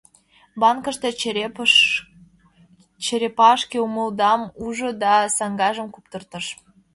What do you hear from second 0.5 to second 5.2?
Банкыште черепашке-умдылам ужо да